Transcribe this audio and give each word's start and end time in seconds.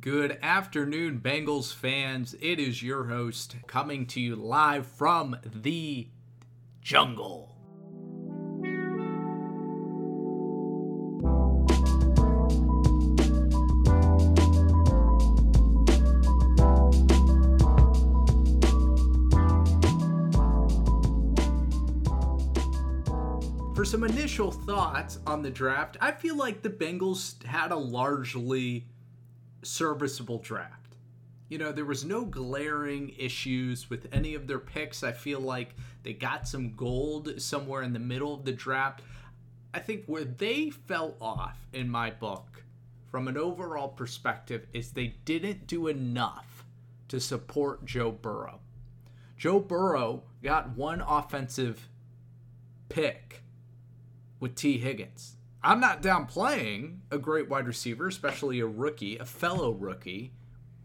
Good 0.00 0.38
afternoon, 0.42 1.20
Bengals 1.20 1.74
fans. 1.74 2.36
It 2.40 2.60
is 2.60 2.82
your 2.82 3.04
host 3.04 3.56
coming 3.66 4.06
to 4.08 4.20
you 4.20 4.36
live 4.36 4.86
from 4.86 5.36
the 5.42 6.08
jungle. 6.82 7.56
For 23.74 23.84
some 23.84 24.04
initial 24.04 24.52
thoughts 24.52 25.18
on 25.26 25.42
the 25.42 25.50
draft, 25.50 25.96
I 26.00 26.12
feel 26.12 26.36
like 26.36 26.62
the 26.62 26.68
Bengals 26.68 27.42
had 27.44 27.72
a 27.72 27.76
largely 27.76 28.86
serviceable 29.68 30.38
draft. 30.38 30.96
You 31.48 31.58
know, 31.58 31.72
there 31.72 31.84
was 31.84 32.04
no 32.04 32.24
glaring 32.24 33.14
issues 33.18 33.88
with 33.88 34.08
any 34.12 34.34
of 34.34 34.46
their 34.46 34.58
picks. 34.58 35.02
I 35.02 35.12
feel 35.12 35.40
like 35.40 35.74
they 36.02 36.12
got 36.12 36.46
some 36.46 36.74
gold 36.74 37.40
somewhere 37.40 37.82
in 37.82 37.92
the 37.92 37.98
middle 37.98 38.34
of 38.34 38.44
the 38.44 38.52
draft. 38.52 39.02
I 39.72 39.78
think 39.78 40.04
where 40.06 40.24
they 40.24 40.70
fell 40.70 41.16
off 41.20 41.58
in 41.72 41.88
my 41.88 42.10
book 42.10 42.64
from 43.10 43.28
an 43.28 43.38
overall 43.38 43.88
perspective 43.88 44.66
is 44.72 44.90
they 44.90 45.14
didn't 45.24 45.66
do 45.66 45.86
enough 45.86 46.64
to 47.08 47.18
support 47.18 47.86
Joe 47.86 48.10
Burrow. 48.10 48.60
Joe 49.38 49.60
Burrow 49.60 50.24
got 50.42 50.76
one 50.76 51.00
offensive 51.00 51.88
pick 52.90 53.42
with 54.40 54.54
Tee 54.54 54.78
Higgins. 54.78 55.37
I'm 55.62 55.80
not 55.80 56.02
downplaying 56.02 56.98
a 57.10 57.18
great 57.18 57.48
wide 57.48 57.66
receiver, 57.66 58.06
especially 58.06 58.60
a 58.60 58.66
rookie, 58.66 59.18
a 59.18 59.24
fellow 59.24 59.72
rookie 59.72 60.32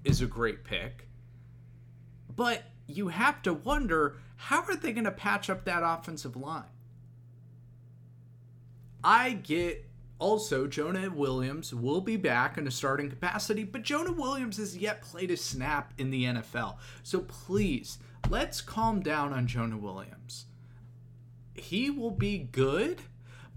is 0.04 0.22
a 0.22 0.26
great 0.26 0.64
pick. 0.64 1.08
But 2.36 2.64
you 2.88 3.10
have 3.10 3.42
to 3.44 3.54
wonder 3.54 4.18
how 4.36 4.64
are 4.64 4.76
they 4.76 4.92
going 4.92 5.04
to 5.06 5.12
patch 5.12 5.50
up 5.50 5.66
that 5.66 5.84
offensive 5.84 6.36
line? 6.36 6.64
I 9.04 9.34
get 9.34 9.88
also 10.18 10.68
Jonah 10.68 11.10
Williams 11.10 11.74
will 11.74 12.02
be 12.02 12.18
back 12.18 12.58
in 12.58 12.66
a 12.66 12.72
starting 12.72 13.10
capacity, 13.10 13.64
but 13.64 13.84
Jonah 13.84 14.14
Williams 14.14 14.58
has 14.58 14.78
yet 14.78 15.02
played 15.02 15.30
a 15.30 15.38
snap 15.38 15.94
in 15.98 16.10
the 16.10 16.24
NFL. 16.24 16.78
So 17.04 17.20
please, 17.20 18.00
let's 18.30 18.62
calm 18.62 19.02
down 19.02 19.34
on 19.34 19.48
Jonah 19.48 19.78
Williams. 19.78 20.46
He 21.54 21.90
will 21.90 22.12
be 22.12 22.40
good 22.40 23.02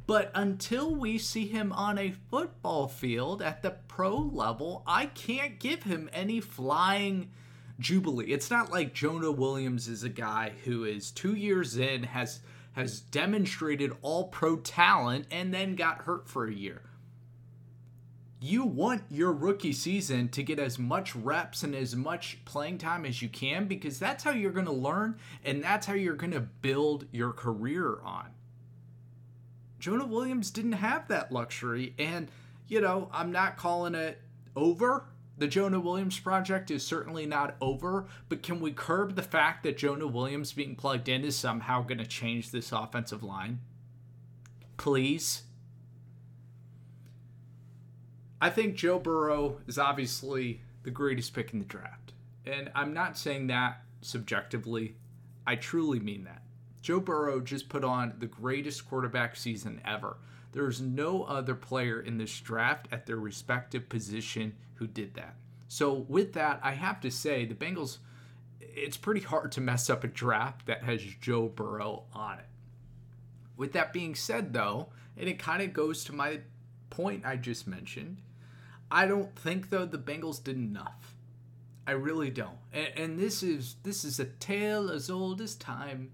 but 0.07 0.31
until 0.35 0.95
we 0.95 1.19
see 1.19 1.47
him 1.47 1.73
on 1.73 1.99
a 1.99 2.15
football 2.31 2.87
field 2.89 3.43
at 3.43 3.63
the 3.63 3.73
pro 3.89 4.17
level, 4.17 4.83
I 4.87 5.07
can't 5.07 5.59
give 5.59 5.83
him 5.83 6.09
any 6.13 6.41
flying 6.41 7.31
jubilee. 7.79 8.33
It's 8.33 8.51
not 8.51 8.71
like 8.71 8.95
Jonah 8.95 9.33
Williams 9.33 9.89
is 9.89 10.05
a 10.05 10.09
guy 10.09 10.53
who 10.65 10.85
is 10.85 11.11
2 11.11 11.35
years 11.35 11.77
in 11.77 12.05
has 12.05 12.41
has 12.73 13.01
demonstrated 13.01 13.91
all 14.03 14.25
pro 14.29 14.57
talent 14.57 15.27
and 15.31 15.53
then 15.53 15.75
got 15.75 16.03
hurt 16.03 16.29
for 16.29 16.47
a 16.47 16.53
year. 16.53 16.83
You 18.39 18.65
want 18.65 19.03
your 19.11 19.33
rookie 19.33 19.73
season 19.73 20.29
to 20.29 20.43
get 20.43 20.59
as 20.59 20.79
much 20.79 21.17
reps 21.17 21.63
and 21.63 21.75
as 21.75 21.97
much 21.97 22.39
playing 22.45 22.77
time 22.77 23.07
as 23.07 23.23
you 23.23 23.31
can 23.31 23.67
because 23.67 23.99
that's 23.99 24.23
how 24.23 24.31
you're 24.31 24.53
going 24.53 24.67
to 24.67 24.73
learn 24.73 25.17
and 25.43 25.65
that's 25.65 25.87
how 25.87 25.95
you're 25.95 26.17
going 26.17 26.35
to 26.35 26.41
build 26.41 27.07
your 27.13 27.33
career 27.33 27.99
on. 28.05 28.27
Jonah 29.87 30.05
Williams 30.05 30.51
didn't 30.51 30.73
have 30.73 31.07
that 31.07 31.31
luxury. 31.31 31.95
And, 31.97 32.29
you 32.67 32.81
know, 32.81 33.09
I'm 33.13 33.31
not 33.31 33.57
calling 33.57 33.95
it 33.95 34.21
over. 34.57 35.05
The 35.39 35.47
Jonah 35.47 35.79
Williams 35.79 36.19
project 36.19 36.73
is 36.73 36.85
certainly 36.85 37.25
not 37.25 37.55
over, 37.61 38.09
but 38.29 38.43
can 38.43 38.59
we 38.59 38.73
curb 38.73 39.15
the 39.15 39.23
fact 39.23 39.63
that 39.63 39.79
Jonah 39.79 40.09
Williams 40.09 40.53
being 40.53 40.75
plugged 40.75 41.09
in 41.09 41.23
is 41.23 41.37
somehow 41.37 41.83
going 41.83 41.99
to 41.99 42.05
change 42.05 42.51
this 42.51 42.73
offensive 42.73 43.23
line? 43.23 43.61
Please. 44.77 45.45
I 48.41 48.51
think 48.51 48.75
Joe 48.75 48.99
Burrow 48.99 49.59
is 49.69 49.79
obviously 49.79 50.63
the 50.83 50.91
greatest 50.91 51.33
pick 51.33 51.53
in 51.53 51.61
the 51.61 51.65
draft. 51.65 52.13
And 52.45 52.73
I'm 52.75 52.93
not 52.93 53.17
saying 53.17 53.47
that 53.47 53.83
subjectively. 54.01 54.97
I 55.47 55.55
truly 55.55 56.01
mean 56.01 56.25
that. 56.25 56.43
Joe 56.87 57.01
Burrow 57.01 57.41
just 57.41 57.69
put 57.69 57.83
on 57.83 58.15
the 58.21 58.27
greatest 58.29 58.89
quarterback 58.89 59.35
season 59.35 59.81
ever. 59.85 60.19
There's 60.53 60.81
no 60.81 61.25
other 61.25 61.57
player 61.57 62.01
in 62.01 62.17
this 62.17 62.39
draft 62.39 62.87
at 62.93 63.07
their 63.07 63.17
respective 63.17 63.89
position 63.89 64.55
who 64.75 64.87
did 64.87 65.15
that. 65.15 65.35
So, 65.67 66.07
with 66.09 66.35
that, 66.35 66.61
I 66.63 66.75
have 66.75 67.01
to 67.01 67.11
say 67.11 67.45
the 67.45 67.57
Bengals, 67.57 67.99
it's 68.61 68.97
pretty 68.97 69.23
hard 69.23 69.51
to 69.51 69.61
mess 69.61 69.91
up 69.91 70.05
a 70.05 70.07
draft 70.07 70.67
that 70.67 70.85
has 70.85 71.03
Joe 71.21 71.49
Burrow 71.49 72.05
on 72.15 72.39
it. 72.39 72.47
With 73.57 73.73
that 73.73 73.93
being 73.93 74.15
said, 74.15 74.53
though, 74.53 74.91
and 75.17 75.29
it 75.29 75.41
kind 75.41 75.63
of 75.63 75.73
goes 75.73 76.05
to 76.05 76.13
my 76.13 76.39
point 76.89 77.27
I 77.27 77.35
just 77.35 77.67
mentioned, 77.67 78.19
I 78.93 79.07
don't 79.07 79.35
think 79.37 79.71
though 79.71 79.87
the 79.87 79.99
Bengals 79.99 80.41
did 80.41 80.55
enough. 80.57 81.17
I 81.85 81.93
really 81.93 82.31
don't. 82.31 82.59
And, 82.73 82.91
and 82.97 83.19
this 83.19 83.43
is 83.43 83.75
this 83.83 84.05
is 84.05 84.21
a 84.21 84.27
tale 84.27 84.89
as 84.89 85.11
old 85.11 85.41
as 85.41 85.57
time 85.57 86.13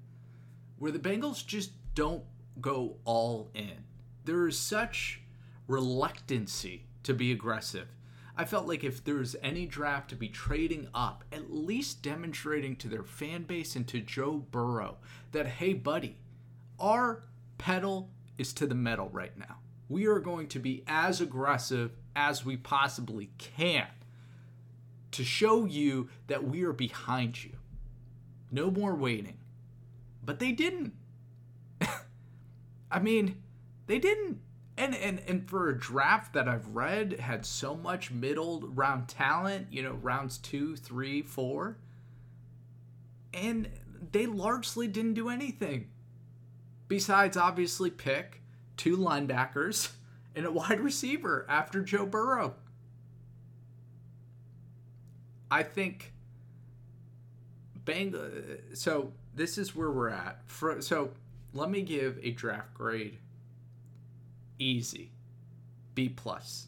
where 0.82 0.90
the 0.90 0.98
Bengals 0.98 1.46
just 1.46 1.70
don't 1.94 2.24
go 2.60 2.96
all 3.04 3.52
in. 3.54 3.84
There 4.24 4.48
is 4.48 4.58
such 4.58 5.20
reluctancy 5.68 6.86
to 7.04 7.14
be 7.14 7.30
aggressive. 7.30 7.86
I 8.36 8.44
felt 8.46 8.66
like 8.66 8.82
if 8.82 9.04
there's 9.04 9.36
any 9.44 9.64
draft 9.64 10.10
to 10.10 10.16
be 10.16 10.26
trading 10.26 10.88
up, 10.92 11.22
at 11.30 11.52
least 11.52 12.02
demonstrating 12.02 12.74
to 12.74 12.88
their 12.88 13.04
fan 13.04 13.44
base 13.44 13.76
and 13.76 13.86
to 13.86 14.00
Joe 14.00 14.44
Burrow 14.50 14.96
that, 15.30 15.46
hey, 15.46 15.72
buddy, 15.72 16.16
our 16.80 17.22
pedal 17.58 18.10
is 18.36 18.52
to 18.54 18.66
the 18.66 18.74
metal 18.74 19.08
right 19.12 19.38
now. 19.38 19.58
We 19.88 20.08
are 20.08 20.18
going 20.18 20.48
to 20.48 20.58
be 20.58 20.82
as 20.88 21.20
aggressive 21.20 21.92
as 22.16 22.44
we 22.44 22.56
possibly 22.56 23.30
can 23.38 23.86
to 25.12 25.22
show 25.22 25.64
you 25.64 26.08
that 26.26 26.42
we 26.42 26.64
are 26.64 26.72
behind 26.72 27.44
you. 27.44 27.52
No 28.50 28.68
more 28.68 28.96
waiting. 28.96 29.38
But 30.24 30.38
they 30.38 30.52
didn't. 30.52 30.92
I 32.90 32.98
mean, 33.00 33.42
they 33.86 33.98
didn't. 33.98 34.40
And, 34.76 34.94
and 34.94 35.20
and 35.28 35.48
for 35.48 35.68
a 35.68 35.78
draft 35.78 36.32
that 36.32 36.48
I've 36.48 36.68
read 36.68 37.20
had 37.20 37.44
so 37.44 37.76
much 37.76 38.10
middle 38.10 38.60
round 38.74 39.06
talent, 39.08 39.66
you 39.70 39.82
know, 39.82 39.92
rounds 39.92 40.38
two, 40.38 40.76
three, 40.76 41.20
four, 41.20 41.76
and 43.34 43.68
they 44.12 44.26
largely 44.26 44.88
didn't 44.88 45.14
do 45.14 45.28
anything 45.28 45.88
besides 46.88 47.36
obviously 47.36 47.90
pick 47.90 48.40
two 48.76 48.96
linebackers 48.96 49.90
and 50.34 50.46
a 50.46 50.50
wide 50.50 50.80
receiver 50.80 51.44
after 51.48 51.82
Joe 51.82 52.06
Burrow. 52.06 52.54
I 55.50 55.62
think 55.62 56.12
Bang. 57.84 58.14
Uh, 58.14 58.74
so 58.74 59.12
this 59.34 59.58
is 59.58 59.74
where 59.74 59.90
we're 59.90 60.10
at. 60.10 60.40
For, 60.46 60.80
so 60.80 61.10
let 61.52 61.70
me 61.70 61.82
give 61.82 62.18
a 62.22 62.30
draft 62.30 62.74
grade. 62.74 63.18
Easy, 64.58 65.10
B 65.94 66.08
plus. 66.08 66.66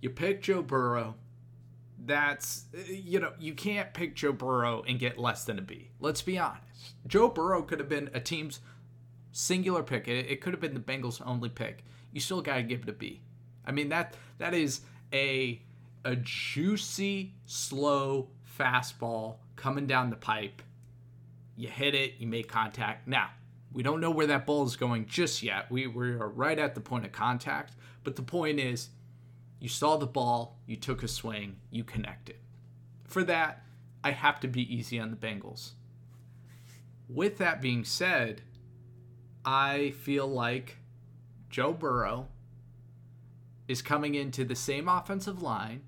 You 0.00 0.10
pick 0.10 0.42
Joe 0.42 0.62
Burrow. 0.62 1.14
That's 1.98 2.66
you 2.86 3.18
know 3.18 3.32
you 3.40 3.54
can't 3.54 3.92
pick 3.92 4.14
Joe 4.14 4.32
Burrow 4.32 4.84
and 4.86 4.98
get 4.98 5.18
less 5.18 5.44
than 5.44 5.58
a 5.58 5.62
B. 5.62 5.90
Let's 5.98 6.22
be 6.22 6.38
honest. 6.38 6.94
Joe 7.06 7.28
Burrow 7.28 7.62
could 7.62 7.80
have 7.80 7.88
been 7.88 8.10
a 8.14 8.20
team's 8.20 8.60
singular 9.32 9.82
pick. 9.82 10.06
It, 10.06 10.26
it 10.30 10.40
could 10.40 10.52
have 10.52 10.60
been 10.60 10.74
the 10.74 10.80
Bengals' 10.80 11.20
only 11.26 11.48
pick. 11.48 11.84
You 12.12 12.20
still 12.20 12.42
got 12.42 12.56
to 12.56 12.62
give 12.62 12.82
it 12.82 12.88
a 12.88 12.92
B. 12.92 13.20
I 13.66 13.72
mean 13.72 13.88
that 13.88 14.14
that 14.38 14.54
is 14.54 14.82
a 15.12 15.60
a 16.04 16.16
juicy, 16.16 17.34
slow 17.46 18.28
fastball 18.58 19.36
coming 19.56 19.86
down 19.86 20.10
the 20.10 20.16
pipe 20.16 20.62
you 21.56 21.68
hit 21.68 21.94
it, 21.94 22.14
you 22.18 22.26
make 22.26 22.48
contact. 22.48 23.08
Now, 23.08 23.30
we 23.72 23.82
don't 23.82 24.00
know 24.00 24.10
where 24.10 24.26
that 24.26 24.46
ball 24.46 24.64
is 24.64 24.76
going 24.76 25.06
just 25.06 25.42
yet. 25.42 25.70
We, 25.70 25.86
we 25.86 26.10
are 26.10 26.28
right 26.28 26.58
at 26.58 26.74
the 26.74 26.80
point 26.80 27.04
of 27.04 27.12
contact. 27.12 27.74
But 28.04 28.16
the 28.16 28.22
point 28.22 28.60
is, 28.60 28.90
you 29.58 29.68
saw 29.68 29.96
the 29.96 30.06
ball, 30.06 30.58
you 30.66 30.76
took 30.76 31.02
a 31.02 31.08
swing, 31.08 31.56
you 31.70 31.82
connected. 31.82 32.36
For 33.04 33.24
that, 33.24 33.64
I 34.04 34.12
have 34.12 34.40
to 34.40 34.48
be 34.48 34.74
easy 34.74 35.00
on 35.00 35.10
the 35.10 35.16
Bengals. 35.16 35.72
With 37.08 37.38
that 37.38 37.62
being 37.62 37.84
said, 37.84 38.42
I 39.44 39.92
feel 40.00 40.26
like 40.26 40.78
Joe 41.50 41.72
Burrow 41.72 42.28
is 43.68 43.82
coming 43.82 44.14
into 44.14 44.44
the 44.44 44.56
same 44.56 44.88
offensive 44.88 45.42
line, 45.42 45.82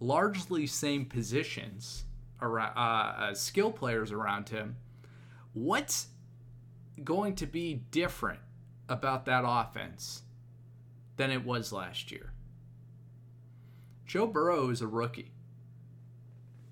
largely 0.00 0.66
same 0.66 1.06
positions 1.06 2.04
around 2.42 2.76
uh, 2.76 3.30
uh, 3.30 3.34
skill 3.34 3.70
players 3.70 4.12
around 4.12 4.48
him. 4.48 4.76
What's 5.52 6.08
going 7.02 7.34
to 7.36 7.46
be 7.46 7.74
different 7.90 8.40
about 8.88 9.24
that 9.26 9.44
offense 9.46 10.22
than 11.16 11.30
it 11.30 11.44
was 11.44 11.72
last 11.72 12.10
year? 12.10 12.32
Joe 14.06 14.26
Burrow 14.26 14.70
is 14.70 14.80
a 14.80 14.86
rookie. 14.86 15.32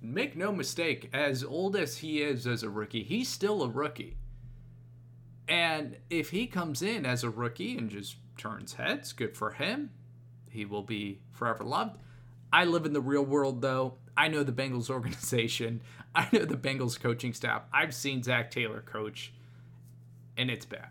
Make 0.00 0.36
no 0.36 0.52
mistake, 0.52 1.10
as 1.12 1.42
old 1.42 1.76
as 1.76 1.98
he 1.98 2.22
is 2.22 2.46
as 2.46 2.62
a 2.62 2.70
rookie, 2.70 3.02
he's 3.02 3.28
still 3.28 3.62
a 3.62 3.68
rookie. 3.68 4.16
And 5.48 5.96
if 6.10 6.30
he 6.30 6.46
comes 6.46 6.82
in 6.82 7.06
as 7.06 7.24
a 7.24 7.30
rookie 7.30 7.76
and 7.76 7.90
just 7.90 8.16
turns 8.36 8.74
heads, 8.74 9.12
good 9.12 9.36
for 9.36 9.52
him. 9.52 9.90
He 10.50 10.64
will 10.64 10.82
be 10.82 11.20
forever 11.32 11.64
loved. 11.64 11.98
I 12.52 12.64
live 12.64 12.86
in 12.86 12.92
the 12.92 13.00
real 13.00 13.24
world, 13.24 13.60
though. 13.60 13.94
I 14.18 14.26
know 14.26 14.42
the 14.42 14.52
Bengals 14.52 14.90
organization. 14.90 15.80
I 16.14 16.28
know 16.32 16.44
the 16.44 16.56
Bengals 16.56 17.00
coaching 17.00 17.32
staff. 17.32 17.62
I've 17.72 17.94
seen 17.94 18.22
Zac 18.22 18.50
Taylor 18.50 18.80
coach, 18.80 19.32
and 20.36 20.50
it's 20.50 20.66
bad. 20.66 20.88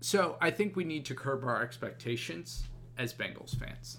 So 0.00 0.36
I 0.40 0.50
think 0.50 0.76
we 0.76 0.84
need 0.84 1.04
to 1.06 1.14
curb 1.14 1.44
our 1.44 1.62
expectations 1.62 2.64
as 2.96 3.14
Bengals 3.14 3.56
fans. 3.56 3.98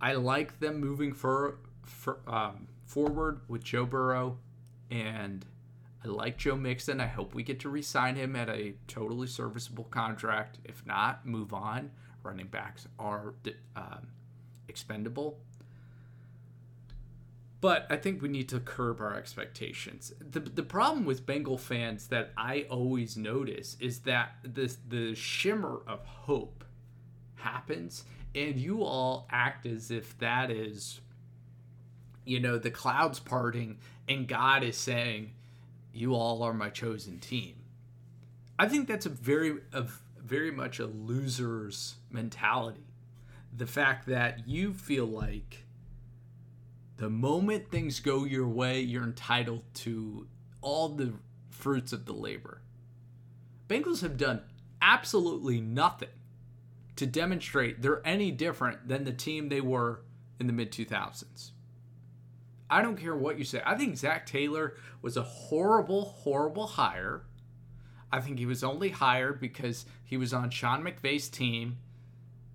I 0.00 0.14
like 0.14 0.60
them 0.60 0.80
moving 0.80 1.12
for, 1.12 1.58
for 1.82 2.18
um, 2.26 2.68
forward 2.86 3.40
with 3.48 3.64
Joe 3.64 3.86
Burrow, 3.86 4.38
and 4.90 5.44
I 6.04 6.08
like 6.08 6.36
Joe 6.36 6.56
Mixon. 6.56 7.00
I 7.00 7.06
hope 7.06 7.34
we 7.34 7.42
get 7.42 7.60
to 7.60 7.68
re-sign 7.68 8.14
him 8.16 8.36
at 8.36 8.48
a 8.48 8.74
totally 8.86 9.26
serviceable 9.26 9.84
contract. 9.84 10.58
If 10.64 10.84
not, 10.86 11.26
move 11.26 11.52
on. 11.54 11.90
Running 12.22 12.48
backs 12.48 12.86
are 12.98 13.34
um, 13.76 14.08
expendable. 14.68 15.38
But 17.60 17.86
I 17.88 17.96
think 17.96 18.20
we 18.20 18.28
need 18.28 18.50
to 18.50 18.60
curb 18.60 19.00
our 19.00 19.14
expectations. 19.14 20.12
The, 20.18 20.40
the 20.40 20.62
problem 20.62 21.06
with 21.06 21.24
Bengal 21.24 21.56
fans 21.56 22.08
that 22.08 22.32
I 22.36 22.66
always 22.68 23.16
notice 23.16 23.78
is 23.80 24.00
that 24.00 24.32
this 24.42 24.76
the 24.86 25.14
shimmer 25.14 25.80
of 25.86 26.04
hope 26.04 26.64
happens 27.36 28.04
and 28.34 28.56
you 28.56 28.82
all 28.82 29.26
act 29.30 29.64
as 29.64 29.90
if 29.90 30.18
that 30.18 30.50
is 30.50 31.00
you 32.24 32.40
know 32.40 32.58
the 32.58 32.70
clouds 32.70 33.18
parting 33.18 33.78
and 34.08 34.26
God 34.28 34.62
is 34.62 34.76
saying 34.76 35.32
you 35.92 36.14
all 36.14 36.42
are 36.42 36.52
my 36.52 36.68
chosen 36.68 37.18
team. 37.18 37.54
I 38.58 38.68
think 38.68 38.88
that's 38.88 39.06
a 39.06 39.10
very 39.10 39.58
a 39.72 39.86
very 40.18 40.50
much 40.50 40.78
a 40.78 40.86
loser's 40.86 41.94
mentality. 42.10 42.84
The 43.56 43.66
fact 43.66 44.06
that 44.08 44.48
you 44.48 44.72
feel 44.72 45.06
like 45.06 45.64
the 46.96 47.10
moment 47.10 47.70
things 47.70 48.00
go 48.00 48.24
your 48.24 48.48
way, 48.48 48.80
you're 48.80 49.04
entitled 49.04 49.62
to 49.74 50.26
all 50.60 50.88
the 50.88 51.14
fruits 51.50 51.92
of 51.92 52.06
the 52.06 52.12
labor. 52.12 52.62
Bengals 53.68 54.02
have 54.02 54.16
done 54.16 54.42
absolutely 54.82 55.60
nothing 55.60 56.08
to 56.96 57.06
demonstrate 57.06 57.82
they're 57.82 58.06
any 58.06 58.30
different 58.30 58.88
than 58.88 59.04
the 59.04 59.12
team 59.12 59.48
they 59.48 59.60
were 59.60 60.02
in 60.38 60.46
the 60.46 60.52
mid 60.52 60.70
2000s. 60.70 61.50
I 62.70 62.82
don't 62.82 62.96
care 62.96 63.14
what 63.14 63.38
you 63.38 63.44
say. 63.44 63.62
I 63.64 63.76
think 63.76 63.96
Zac 63.96 64.26
Taylor 64.26 64.74
was 65.02 65.16
a 65.16 65.22
horrible, 65.22 66.04
horrible 66.04 66.66
hire. 66.66 67.22
I 68.12 68.20
think 68.20 68.38
he 68.38 68.46
was 68.46 68.64
only 68.64 68.90
hired 68.90 69.40
because 69.40 69.86
he 70.04 70.16
was 70.16 70.32
on 70.32 70.50
Sean 70.50 70.82
McVay's 70.82 71.28
team. 71.28 71.78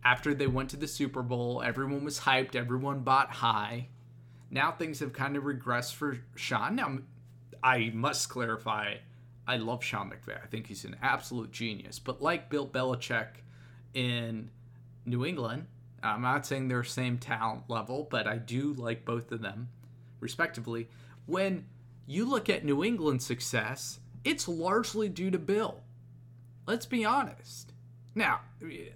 After 0.04 0.34
they 0.34 0.48
went 0.48 0.70
to 0.72 0.78
the 0.78 0.88
Super 0.88 1.22
Bowl, 1.22 1.62
everyone 1.62 2.04
was 2.04 2.22
hyped, 2.22 2.56
everyone 2.56 3.02
bought 3.02 3.32
high. 3.32 3.90
Now 4.50 4.72
things 4.72 5.00
have 5.00 5.14
kind 5.14 5.36
of 5.36 5.44
regressed 5.44 5.94
for 5.94 6.20
Sean. 6.36 6.76
Now, 6.76 7.00
I 7.62 7.92
must 7.94 8.30
clarify, 8.30 8.96
I 9.48 9.58
love 9.58 9.84
Sean 9.84 10.10
McVay. 10.10 10.42
I 10.42 10.48
think 10.48 10.68
he's 10.68 10.86
an 10.86 10.96
absolute 11.02 11.52
genius. 11.52 12.00
But 12.00 12.22
like 12.22 12.50
Bill 12.50 12.68
Belichick 12.68 13.28
in 13.94 14.50
New 15.06 15.26
England, 15.26 15.68
I'm 16.02 16.22
not 16.22 16.46
saying 16.46 16.70
they're 16.70 16.84
same 16.84 17.18
talent 17.18 17.64
level, 17.68 18.08
but 18.10 18.26
I 18.26 18.38
do 18.38 18.74
like 18.74 19.04
both 19.04 19.32
of 19.32 19.42
them 19.42 19.70
respectively, 20.20 20.88
when 21.26 21.66
you 22.06 22.26
look 22.26 22.50
at 22.50 22.66
New 22.66 22.84
England's 22.84 23.26
success, 23.26 24.00
it's 24.24 24.48
largely 24.48 25.10
due 25.10 25.32
to 25.32 25.40
Bill. 25.40 25.82
Let's 26.68 26.86
be 26.86 27.06
honest. 27.06 27.74
Now, 28.16 28.42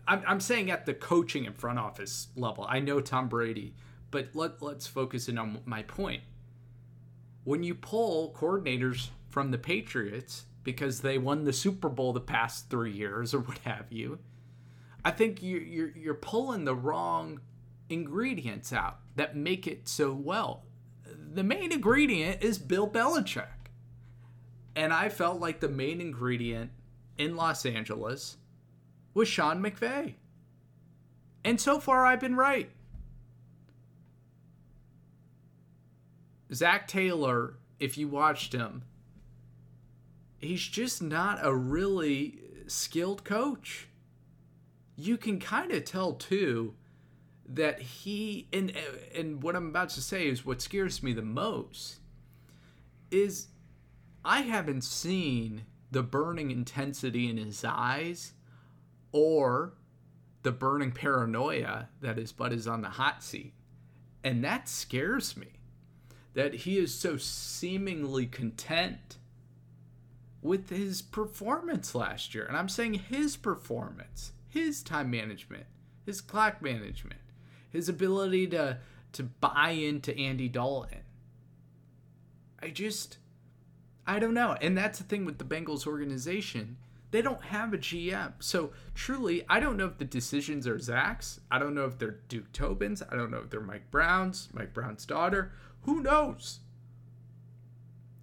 I'm, 0.07 0.24
I'm 0.27 0.39
saying 0.39 0.71
at 0.71 0.86
the 0.86 0.94
coaching 0.94 1.45
and 1.45 1.56
front 1.56 1.80
office 1.80 2.27
level, 2.36 2.65
I 2.68 2.80
know 2.80 3.00
Tom 3.00 3.30
Brady, 3.30 3.75
but 4.12 4.30
let, 4.33 4.62
let's 4.62 4.88
focus 4.88 5.30
in 5.30 5.38
on 5.38 5.60
my 5.65 5.83
point. 5.83 6.24
When 7.44 7.63
you 7.63 7.75
pull 7.75 8.33
coordinators 8.33 9.10
from 9.30 9.51
the 9.51 9.57
Patriots 9.57 10.45
because 10.63 11.01
they 11.01 11.18
won 11.18 11.44
the 11.44 11.54
Super 11.54 11.89
Bowl 11.89 12.13
the 12.13 12.21
past 12.21 12.69
three 12.69 12.92
years 12.92 13.33
or 13.33 13.39
what 13.39 13.60
have 13.60 13.92
you, 13.92 14.19
I 15.06 15.12
think 15.12 15.44
you're, 15.44 15.62
you're, 15.62 15.92
you're 15.98 16.13
pulling 16.13 16.65
the 16.65 16.75
wrong 16.75 17.42
ingredients 17.89 18.71
out 18.71 19.00
that 19.15 19.36
make 19.36 19.68
it 19.68 19.88
so 19.88 20.13
well 20.13 20.63
the 21.33 21.44
main 21.44 21.71
ingredient 21.71 22.44
is 22.44 22.57
Bill 22.57 22.88
Belichick. 22.88 23.48
And 24.75 24.94
I 24.94 25.10
felt 25.10 25.39
like 25.39 25.60
the 25.60 25.69
main 25.69 26.01
ingredient 26.01 26.71
in 27.18 27.36
Los 27.36 27.65
Angeles 27.65 28.38
was 29.13 29.27
Sean 29.27 29.62
McVay. 29.62 30.15
And 31.44 31.60
so 31.60 31.80
far, 31.80 32.06
I've 32.06 32.19
been 32.19 32.36
right. 32.36 32.69
Zac 36.54 36.88
Taylor, 36.88 37.56
if 37.80 37.98
you 37.98 38.07
watched 38.07 38.54
him, 38.54 38.83
he's 40.38 40.62
just 40.62 41.01
not 41.01 41.39
a 41.42 41.54
really 41.54 42.39
skilled 42.68 43.24
coach. 43.24 43.88
You 44.95 45.18
can 45.18 45.39
kind 45.39 45.71
of 45.71 45.83
tell, 45.83 46.13
too, 46.13 46.75
that 47.48 47.80
he 47.81 48.48
and 48.54 48.71
and 49.13 49.44
what 49.44 49.56
I'm 49.56 49.68
about 49.68 49.89
to 49.89 50.01
say 50.01 50.27
is 50.27 50.45
what 50.45 50.62
scares 50.62 51.04
me 51.04 51.13
the 51.13 51.21
most 51.21 52.00
is 53.12 53.48
I 54.24 54.42
haven't 54.42 54.83
seen 54.83 55.63
the 55.92 56.04
burning 56.04 56.51
intensity 56.51 57.30
in 57.30 57.38
his 57.38 57.63
eyes 57.68 58.33
or 59.13 59.74
the 60.42 60.51
burning 60.51 60.92
paranoia 60.92 61.88
that 62.01 62.18
his 62.18 62.33
butt 62.33 62.51
is 62.51 62.68
on 62.68 62.81
the 62.81 62.89
hot 62.89 63.24
seat. 63.24 63.54
And 64.24 64.44
that 64.44 64.68
scares 64.68 65.38
me. 65.38 65.48
That 66.33 66.54
he 66.54 66.77
is 66.77 66.94
so 66.94 67.15
seemingly 67.15 68.25
content 68.25 69.18
with 70.42 70.69
his 70.69 71.01
performance 71.01 71.95
last 71.95 72.36
year. 72.36 72.44
And 72.44 72.57
I'm 72.57 72.68
saying 72.68 72.95
his 72.95 73.38
performance, 73.38 74.33
his 74.50 74.83
time 74.83 75.10
management, 75.12 75.68
his 76.06 76.19
clock 76.19 76.62
management 76.62 77.19
his 77.74 77.89
ability 77.89 78.48
to 78.48 78.77
to 79.12 79.24
buy 79.24 79.72
into 79.72 80.17
Andy 80.17 80.48
Dalton. 80.48 81.00
I 82.62 82.70
just 82.70 83.17
I 84.05 84.20
don't 84.20 84.36
know. 84.36 84.55
And 84.62 84.77
that's 84.77 85.00
the 85.00 85.03
thing 85.03 85.25
with 85.25 85.39
the 85.39 85.43
Bengals 85.43 85.88
organization. 85.88 86.77
They 87.13 87.22
don't 87.22 87.43
have 87.43 87.75
a 87.75 87.77
GM. 87.77 88.34
So 88.39 88.72
truly, 88.96 89.46
I 89.48 89.60
don't 89.60 89.77
know 89.77 89.86
if 89.86 90.00
the 90.00 90.03
decisions 90.03 90.65
are 90.65 90.79
Zac's. 90.79 91.39
I 91.51 91.60
don't 91.60 91.75
know 91.75 91.86
if 91.86 92.00
they're 92.00 92.22
Duke 92.27 92.51
Tobin's. 92.51 93.03
I 93.08 93.15
don't 93.15 93.29
know 93.29 93.38
if 93.38 93.51
they're 93.51 93.62
Mike 93.62 93.91
Brown's, 93.91 94.50
Mike 94.51 94.74
Brown's 94.74 95.05
daughter. 95.05 95.51
Who 95.84 96.01
knows? 96.01 96.62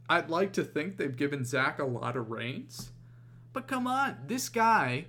I'd 0.08 0.28
like 0.28 0.52
to 0.54 0.64
think 0.64 0.96
they've 0.96 1.16
given 1.16 1.44
Zac 1.44 1.78
a 1.78 1.84
lot 1.84 2.16
of 2.16 2.32
reins. 2.32 2.90
But 3.52 3.68
come 3.68 3.86
on, 3.86 4.16
this 4.26 4.48
guy, 4.48 5.04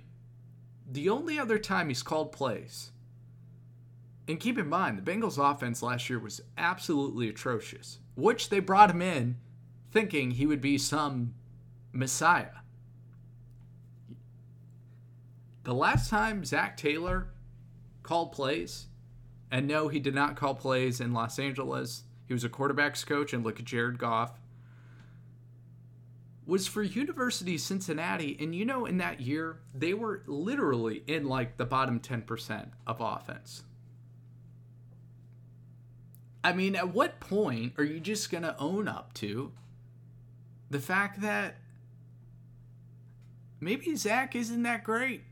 the 0.88 1.08
only 1.08 1.36
other 1.36 1.58
time 1.58 1.88
he's 1.88 2.04
called 2.04 2.30
plays 2.30 2.92
and 4.28 4.38
keep 4.38 4.58
in 4.58 4.68
mind, 4.68 4.96
the 4.96 5.10
Bengals' 5.10 5.38
offense 5.38 5.82
last 5.82 6.08
year 6.08 6.20
was 6.20 6.40
absolutely 6.56 7.28
atrocious, 7.28 7.98
which 8.14 8.48
they 8.48 8.60
brought 8.60 8.92
him 8.92 9.02
in 9.02 9.38
thinking 9.90 10.30
he 10.30 10.46
would 10.46 10.60
be 10.60 10.78
some 10.78 11.34
messiah. 11.90 12.61
The 15.64 15.74
last 15.74 16.10
time 16.10 16.44
Zac 16.44 16.76
Taylor 16.76 17.28
called 18.02 18.32
plays, 18.32 18.86
and 19.50 19.68
no, 19.68 19.88
he 19.88 20.00
did 20.00 20.14
not 20.14 20.36
call 20.36 20.54
plays 20.54 21.00
in 21.00 21.12
Los 21.12 21.38
Angeles, 21.38 22.02
he 22.26 22.32
was 22.32 22.44
a 22.44 22.48
quarterback's 22.48 23.04
coach, 23.04 23.32
and 23.32 23.44
look 23.44 23.60
at 23.60 23.66
Jared 23.66 23.98
Goff, 23.98 24.40
was 26.46 26.66
for 26.66 26.82
University 26.82 27.54
of 27.54 27.60
Cincinnati. 27.60 28.36
And 28.40 28.54
you 28.54 28.64
know, 28.64 28.86
in 28.86 28.98
that 28.98 29.20
year, 29.20 29.60
they 29.74 29.94
were 29.94 30.22
literally 30.26 31.04
in 31.06 31.26
like 31.26 31.56
the 31.56 31.64
bottom 31.64 32.00
10% 32.00 32.70
of 32.86 33.00
offense. 33.00 33.62
I 36.42 36.52
mean, 36.52 36.74
at 36.74 36.92
what 36.92 37.20
point 37.20 37.74
are 37.78 37.84
you 37.84 38.00
just 38.00 38.30
going 38.30 38.42
to 38.42 38.58
own 38.58 38.88
up 38.88 39.14
to 39.14 39.52
the 40.70 40.80
fact 40.80 41.20
that 41.20 41.56
maybe 43.60 43.94
Zac 43.94 44.34
isn't 44.34 44.64
that 44.64 44.82
great? 44.82 45.22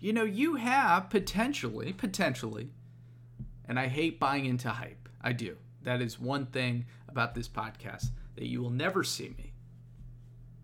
You 0.00 0.14
know, 0.14 0.24
you 0.24 0.54
have 0.54 1.10
potentially, 1.10 1.92
potentially, 1.92 2.70
and 3.68 3.78
I 3.78 3.86
hate 3.86 4.18
buying 4.18 4.46
into 4.46 4.70
hype. 4.70 5.10
I 5.20 5.32
do. 5.32 5.58
That 5.82 6.00
is 6.00 6.18
one 6.18 6.46
thing 6.46 6.86
about 7.06 7.34
this 7.34 7.48
podcast 7.48 8.06
that 8.36 8.46
you 8.46 8.62
will 8.62 8.70
never 8.70 9.04
see 9.04 9.28
me 9.28 9.52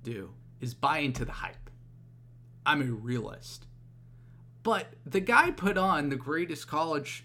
do 0.02 0.30
is 0.60 0.72
buy 0.72 0.98
into 0.98 1.26
the 1.26 1.32
hype. 1.32 1.68
I'm 2.64 2.80
a 2.80 2.86
realist. 2.86 3.66
But 4.62 4.94
the 5.04 5.20
guy 5.20 5.50
put 5.50 5.76
on 5.76 6.08
the 6.08 6.16
greatest 6.16 6.66
college 6.66 7.24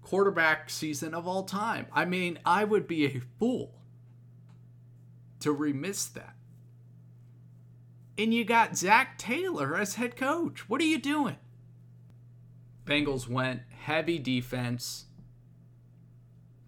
quarterback 0.00 0.70
season 0.70 1.12
of 1.12 1.26
all 1.26 1.42
time. 1.42 1.86
I 1.92 2.04
mean, 2.04 2.38
I 2.46 2.64
would 2.64 2.86
be 2.86 3.04
a 3.04 3.20
fool 3.38 3.74
to 5.40 5.52
remiss 5.52 6.06
that. 6.06 6.36
And 8.18 8.34
you 8.34 8.44
got 8.44 8.76
Zac 8.76 9.16
Taylor 9.18 9.76
as 9.76 9.94
head 9.94 10.16
coach. 10.16 10.68
What 10.68 10.80
are 10.80 10.84
you 10.84 10.98
doing? 10.98 11.36
Bengals 12.84 13.28
went 13.28 13.62
heavy 13.84 14.18
defense 14.18 15.06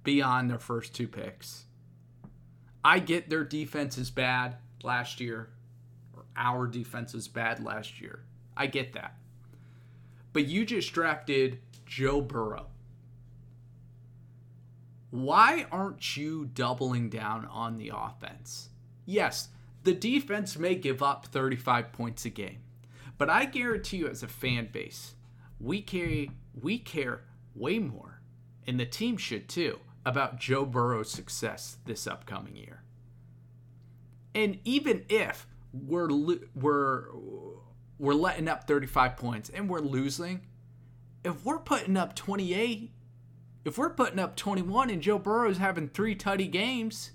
beyond 0.03 0.49
their 0.51 0.59
first 0.59 0.95
two 0.95 1.09
picks. 1.09 1.65
I 2.85 2.99
get 2.99 3.31
their 3.31 3.45
defense 3.45 3.99
is 3.99 4.11
bad 4.11 4.57
last 4.83 5.21
year, 5.21 5.51
or 6.15 6.25
our 6.37 6.67
defense 6.67 7.15
is 7.15 7.29
bad 7.29 7.63
last 7.65 8.01
year. 8.01 8.25
I 8.57 8.67
get 8.67 8.93
that. 8.93 9.17
But 10.33 10.47
you 10.47 10.65
just 10.65 10.93
drafted 10.93 11.61
Joe 11.87 12.21
Burrow. 12.21 12.67
Why 15.11 15.67
aren't 15.71 16.17
you 16.17 16.47
doubling 16.47 17.09
down 17.09 17.47
on 17.47 17.79
the 17.79 17.93
offense? 17.95 18.69
Yes, 19.07 19.49
the 19.85 19.95
defense 19.95 20.59
may 20.59 20.75
give 20.75 21.03
up 21.03 21.27
35 21.27 21.93
points 21.93 22.25
a 22.25 22.31
game, 22.31 22.61
but 23.19 23.31
I 23.31 23.45
guarantee 23.45 23.99
you, 23.99 24.09
as 24.09 24.23
a 24.23 24.29
fan 24.29 24.69
base, 24.73 25.15
we 25.61 25.81
care, 25.83 26.27
we 26.61 26.79
care 26.79 27.23
way 27.55 27.79
more, 27.79 28.21
and 28.67 28.81
the 28.81 28.87
team 28.87 29.17
should 29.17 29.49
too, 29.49 29.79
about 30.05 30.41
Joe 30.41 30.65
Burrow's 30.65 31.11
success 31.11 31.79
this 31.85 32.07
upcoming 32.07 32.57
year. 32.57 32.83
And 34.35 34.59
even 34.65 35.05
if 35.09 35.47
we're 35.73 36.09
we're 36.55 37.05
we're 37.99 38.15
letting 38.15 38.49
up 38.49 38.67
35 38.67 39.17
points 39.17 39.49
and 39.51 39.69
we're 39.69 39.81
losing, 39.81 40.41
if 41.25 41.45
we're 41.45 41.59
putting 41.59 41.97
up 41.97 42.15
28, 42.17 42.91
if 43.65 43.79
we're 43.79 43.91
putting 43.91 44.19
up 44.19 44.37
21 44.37 44.91
and 44.91 45.01
Joe 45.01 45.19
Burrow's 45.19 45.59
having 45.59 45.89
three 45.89 46.17
tutty 46.17 46.51
games, 46.51 47.13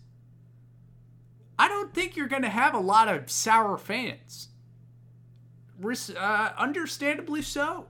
I 1.59 1.67
don't 1.67 1.93
think 1.93 2.15
you're 2.15 2.27
going 2.27 2.43
to 2.43 2.49
have 2.49 2.73
a 2.73 2.79
lot 2.79 3.09
of 3.09 3.29
sour 3.29 3.77
fans. 3.77 4.47
Uh, 5.85 6.49
understandably 6.57 7.41
so. 7.41 7.87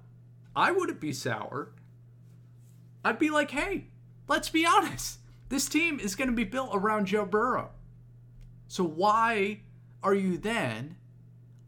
I 0.56 0.72
wouldn't 0.72 1.00
be 1.00 1.14
sour. 1.14 1.72
I'd 3.06 3.20
be 3.20 3.30
like, 3.30 3.52
hey, 3.52 3.86
let's 4.28 4.50
be 4.50 4.66
honest. 4.66 5.20
This 5.50 5.70
team 5.70 6.00
is 6.00 6.16
going 6.16 6.30
to 6.30 6.36
be 6.36 6.44
built 6.44 6.72
around 6.74 7.06
Joe 7.06 7.26
Burrow. 7.26 7.70
So 8.68 8.84
why 8.84 9.62
are 10.02 10.16
you 10.16 10.38
then 10.38 10.98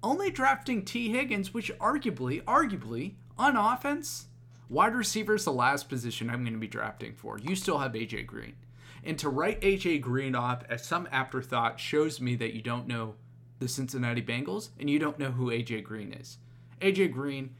only 0.01 0.31
drafting 0.31 0.83
Tee 0.83 1.09
Higgins, 1.09 1.53
which 1.53 1.71
arguably, 1.77 2.43
arguably, 2.45 3.13
on 3.37 3.55
offense, 3.55 4.25
wide 4.69 4.95
receiver 4.95 5.35
is 5.35 5.45
the 5.45 5.53
last 5.53 5.87
position 5.87 6.29
I'm 6.31 6.43
going 6.43 6.53
to 6.53 6.59
be 6.59 6.67
drafting 6.67 7.13
for. 7.13 7.37
You 7.37 7.55
still 7.55 7.77
have 7.77 7.93
AJ 7.93 8.25
Green. 8.25 8.55
And 9.03 9.17
to 9.19 9.29
write 9.29 9.61
AJ 9.61 10.01
Green 10.01 10.35
off 10.35 10.63
as 10.69 10.85
some 10.85 11.07
afterthought 11.11 11.79
shows 11.79 12.21
me 12.21 12.35
that 12.35 12.53
you 12.53 12.61
don't 12.61 12.87
know 12.87 13.15
the 13.59 13.67
Cincinnati 13.67 14.21
Bengals 14.21 14.69
and 14.79 14.89
you 14.89 14.99
don't 14.99 15.19
know 15.19 15.31
who 15.31 15.49
AJ 15.51 15.83
Green 15.83 16.13
is. 16.13 16.37
AJ 16.81 17.13
Green 17.13 17.55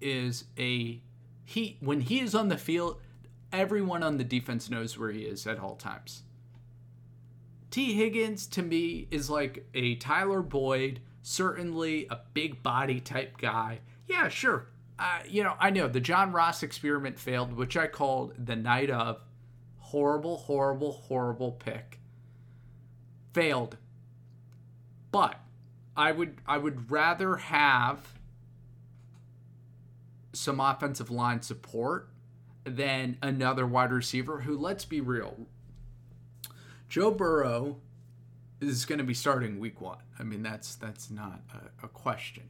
is 0.00 0.44
a 0.58 1.00
he 1.44 1.76
when 1.80 2.00
he 2.00 2.20
is 2.20 2.34
on 2.34 2.48
the 2.48 2.58
field, 2.58 3.00
everyone 3.52 4.02
on 4.02 4.18
the 4.18 4.24
defense 4.24 4.68
knows 4.68 4.98
where 4.98 5.10
he 5.10 5.22
is 5.22 5.46
at 5.46 5.58
all 5.58 5.76
times. 5.76 6.22
Tee 7.70 7.94
Higgins 7.94 8.46
to 8.48 8.62
me 8.62 9.06
is 9.10 9.28
like 9.30 9.66
a 9.74 9.96
Tyler 9.96 10.42
Boyd, 10.42 11.00
certainly 11.22 12.06
a 12.10 12.20
big 12.32 12.62
body 12.62 13.00
type 13.00 13.38
guy. 13.38 13.80
Yeah, 14.08 14.28
sure. 14.28 14.68
Uh, 14.98 15.18
you 15.28 15.42
know, 15.42 15.54
I 15.60 15.70
know 15.70 15.88
the 15.88 16.00
John 16.00 16.32
Ross 16.32 16.62
experiment 16.62 17.18
failed, 17.18 17.52
which 17.52 17.76
I 17.76 17.86
called 17.86 18.32
the 18.38 18.56
night 18.56 18.90
of 18.90 19.20
horrible, 19.86 20.36
horrible, 20.38 20.92
horrible 20.92 21.52
pick. 21.52 21.98
Failed. 23.32 23.76
But 25.12 25.40
I 25.96 26.12
would 26.12 26.38
I 26.46 26.58
would 26.58 26.90
rather 26.90 27.36
have 27.36 28.14
some 30.32 30.60
offensive 30.60 31.10
line 31.10 31.40
support 31.42 32.08
than 32.64 33.16
another 33.22 33.66
wide 33.66 33.92
receiver 33.92 34.40
who 34.40 34.56
let's 34.56 34.84
be 34.84 35.00
real. 35.00 35.46
Joe 36.88 37.10
Burrow 37.10 37.76
is 38.60 38.84
going 38.84 38.98
to 38.98 39.04
be 39.04 39.14
starting 39.14 39.58
week 39.58 39.80
1. 39.80 39.98
I 40.18 40.22
mean 40.24 40.42
that's 40.42 40.74
that's 40.74 41.10
not 41.10 41.40
a, 41.54 41.86
a 41.86 41.88
question 41.88 42.44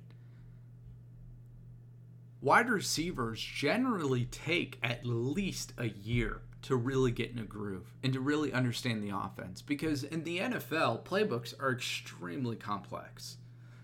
wide 2.47 2.69
receivers 2.69 3.41
generally 3.41 4.25
take 4.27 4.79
at 4.81 5.05
least 5.05 5.73
a 5.79 5.89
year 5.89 6.43
to 6.67 6.75
really 6.75 7.13
get 7.13 7.31
in 7.31 7.39
a 7.39 7.45
groove 7.45 7.95
and 8.03 8.13
to 8.13 8.19
really 8.19 8.53
understand 8.53 9.01
the 9.01 9.17
offense 9.17 9.63
because 9.63 10.03
in 10.03 10.25
the 10.25 10.39
NFL, 10.39 11.05
playbooks 11.05 11.55
are 11.61 11.71
extremely 11.71 12.57
complex. 12.57 13.37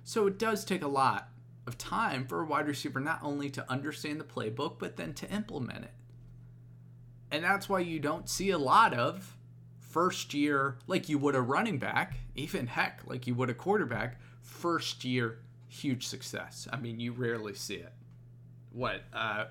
So 0.03 0.27
it 0.27 0.37
does 0.37 0.65
take 0.65 0.83
a 0.83 0.89
lot 0.89 1.29
of 1.65 1.79
time 1.79 2.27
for 2.27 2.43
a 2.43 2.45
wide 2.45 2.67
receiver 2.67 2.99
not 2.99 3.21
only 3.23 3.51
to 3.51 3.71
understand 3.71 4.19
the 4.19 4.25
playbook, 4.25 4.81
but 4.81 4.97
then 4.97 5.15
to 5.15 5.31
implement 5.31 5.85
it. 5.85 5.93
And 7.31 7.45
that's 7.45 7.69
why 7.69 7.79
you 7.79 8.01
don't 8.01 8.29
see 8.29 8.51
a 8.51 8.59
lot 8.59 8.95
of 8.95 9.37
first 9.79 10.35
year, 10.35 10.77
like 10.89 11.09
you 11.09 11.19
would 11.19 11.37
a 11.37 11.41
running 11.41 11.79
back, 11.79 12.17
even 12.35 12.67
heck, 12.67 13.03
like 13.07 13.29
you 13.29 13.37
would 13.37 13.49
a 13.49 13.55
quarterback, 13.55 14.21
first 14.41 15.05
year 15.05 15.39
huge 15.69 16.05
success. 16.05 16.67
I 16.73 16.79
mean, 16.79 16.99
you 16.99 17.13
rarely 17.13 17.55
see 17.55 17.77
it. 17.77 17.93
What? 18.73 19.03
Uh, 19.13 19.45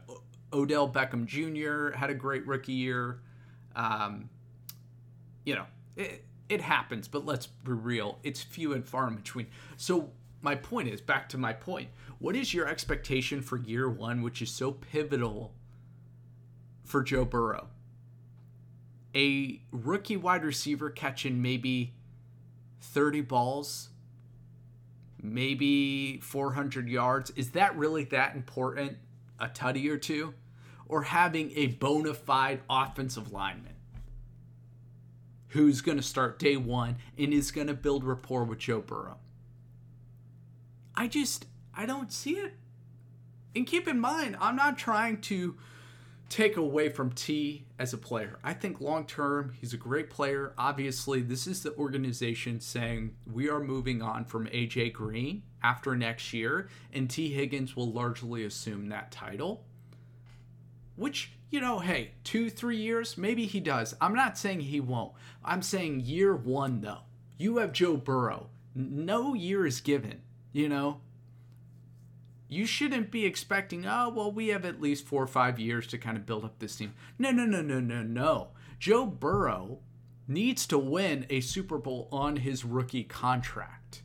Odell 0.53 0.89
Beckham 0.89 1.25
Jr. 1.25 1.95
had 1.97 2.09
a 2.09 2.13
great 2.13 2.45
rookie 2.45 2.73
year. 2.73 3.19
Um, 3.75 4.29
you 5.45 5.55
know, 5.55 5.65
it, 5.95 6.25
it 6.49 6.61
happens, 6.61 7.07
but 7.07 7.25
let's 7.25 7.47
be 7.47 7.71
real. 7.71 8.19
It's 8.23 8.41
few 8.41 8.73
and 8.73 8.85
far 8.85 9.07
in 9.07 9.15
between. 9.15 9.47
So, 9.77 10.11
my 10.41 10.55
point 10.55 10.89
is 10.89 11.01
back 11.01 11.29
to 11.29 11.37
my 11.37 11.53
point. 11.53 11.89
What 12.19 12.35
is 12.35 12.53
your 12.53 12.67
expectation 12.67 13.41
for 13.41 13.57
year 13.57 13.89
one, 13.89 14.21
which 14.21 14.41
is 14.41 14.51
so 14.51 14.71
pivotal 14.71 15.53
for 16.83 17.03
Joe 17.03 17.25
Burrow? 17.25 17.67
A 19.15 19.61
rookie 19.71 20.17
wide 20.17 20.43
receiver 20.43 20.89
catching 20.89 21.41
maybe 21.41 21.93
30 22.79 23.21
balls, 23.21 23.89
maybe 25.21 26.17
400 26.19 26.89
yards. 26.89 27.29
Is 27.31 27.51
that 27.51 27.77
really 27.77 28.03
that 28.05 28.35
important? 28.35 28.97
A 29.39 29.47
tutty 29.47 29.89
or 29.89 29.97
two? 29.97 30.33
Or 30.91 31.03
having 31.03 31.51
a 31.55 31.67
bona 31.67 32.13
fide 32.13 32.59
offensive 32.69 33.31
lineman 33.31 33.75
who's 35.47 35.81
going 35.81 35.97
to 35.97 36.03
start 36.03 36.37
day 36.37 36.57
one 36.57 36.97
and 37.17 37.33
is 37.33 37.49
going 37.49 37.67
to 37.67 37.73
build 37.73 38.03
rapport 38.03 38.43
with 38.43 38.59
Joe 38.59 38.81
Burrow. 38.81 39.17
I 40.93 41.07
just, 41.07 41.45
I 41.73 41.85
don't 41.85 42.11
see 42.11 42.33
it. 42.33 42.53
And 43.55 43.65
keep 43.65 43.87
in 43.87 43.99
mind, 43.99 44.35
I'm 44.39 44.57
not 44.57 44.77
trying 44.77 45.21
to 45.21 45.57
take 46.29 46.55
away 46.57 46.89
from 46.89 47.11
T 47.11 47.65
as 47.79 47.93
a 47.93 47.97
player. 47.97 48.37
I 48.43 48.53
think 48.53 48.79
long 48.79 49.05
term, 49.05 49.53
he's 49.59 49.73
a 49.73 49.77
great 49.77 50.09
player. 50.09 50.53
Obviously, 50.57 51.21
this 51.21 51.47
is 51.47 51.63
the 51.63 51.75
organization 51.75 52.59
saying 52.59 53.15
we 53.31 53.49
are 53.49 53.59
moving 53.59 54.01
on 54.01 54.25
from 54.25 54.47
AJ 54.47 54.93
Green 54.93 55.43
after 55.63 55.95
next 55.95 56.33
year, 56.33 56.69
and 56.93 57.09
Tee 57.09 57.33
Higgins 57.33 57.75
will 57.75 57.91
largely 57.91 58.43
assume 58.45 58.89
that 58.89 59.11
title 59.11 59.65
which 60.95 61.31
you 61.51 61.59
know, 61.59 61.79
hey, 61.79 62.11
two, 62.23 62.49
three 62.49 62.77
years, 62.77 63.17
maybe 63.17 63.45
he 63.45 63.59
does. 63.59 63.93
I'm 63.99 64.15
not 64.15 64.37
saying 64.37 64.61
he 64.61 64.79
won't. 64.79 65.11
I'm 65.43 65.61
saying 65.61 65.99
year 65.99 66.33
one, 66.33 66.79
though. 66.79 67.01
You 67.37 67.57
have 67.57 67.73
Joe 67.73 67.97
Burrow. 67.97 68.47
No 68.73 69.33
year 69.33 69.65
is 69.65 69.81
given, 69.81 70.21
you 70.53 70.69
know? 70.69 71.01
You 72.47 72.65
shouldn't 72.65 73.11
be 73.11 73.25
expecting, 73.25 73.85
oh, 73.85 74.09
well, 74.09 74.31
we 74.31 74.47
have 74.47 74.63
at 74.63 74.81
least 74.81 75.05
four 75.05 75.21
or 75.23 75.27
five 75.27 75.59
years 75.59 75.87
to 75.87 75.97
kind 75.97 76.15
of 76.15 76.25
build 76.25 76.45
up 76.45 76.59
this 76.59 76.77
team. 76.77 76.93
No, 77.19 77.31
no, 77.31 77.45
no, 77.45 77.61
no, 77.61 77.81
no, 77.81 78.01
no. 78.01 78.49
Joe 78.79 79.05
Burrow 79.05 79.79
needs 80.29 80.65
to 80.67 80.77
win 80.77 81.25
a 81.29 81.41
Super 81.41 81.77
Bowl 81.77 82.07
on 82.13 82.37
his 82.37 82.63
rookie 82.63 83.03
contract. 83.03 84.03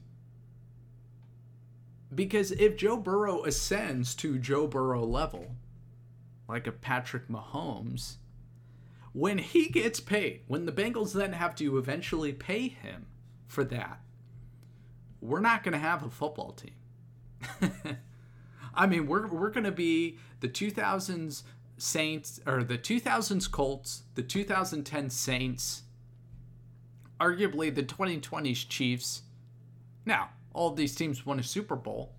Because 2.12 2.50
if 2.52 2.76
Joe 2.76 2.97
Burrow 2.97 3.45
ascends 3.45 4.16
to 4.16 4.38
Joe 4.38 4.66
Burrow 4.66 5.05
level, 5.05 5.55
like 6.49 6.67
a 6.67 6.73
Patrick 6.73 7.29
Mahomes, 7.29 8.17
when 9.12 9.38
he 9.38 9.69
gets 9.69 9.99
paid, 9.99 10.43
when 10.47 10.67
the 10.67 10.73
Bengals 10.73 11.12
then 11.12 11.33
have 11.33 11.55
to 11.57 11.79
eventually 11.79 12.33
pay 12.33 12.69
him 12.69 13.07
for 13.47 13.65
that, 13.65 14.00
we're 15.21 15.41
not 15.41 15.65
going 15.65 15.73
to 15.73 15.79
have 15.79 16.03
a 16.03 16.11
football 16.11 16.53
team. 16.53 16.75
I 18.75 18.87
mean, 18.87 19.07
we're, 19.07 19.26
we're 19.26 19.50
going 19.50 19.65
to 19.65 19.73
be 19.73 20.19
the 20.41 20.49
2000s 20.49 21.43
Saints, 21.79 22.41
or 22.47 22.62
the 22.62 22.79
2000s 22.79 23.50
Colts, 23.50 24.03
the 24.15 24.23
2010 24.23 25.11
Saints, 25.11 25.83
arguably 27.21 27.75
the 27.75 27.83
2020s 27.83 28.69
Chiefs. 28.69 29.23
Now, 30.05 30.31
all 30.55 30.71
these 30.71 30.95
teams 30.95 31.26
won 31.26 31.38
a 31.38 31.43
Super 31.43 31.76
Bowl. 31.76 32.15